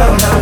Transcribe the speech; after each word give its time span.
no, 0.00 0.16
no. 0.16 0.39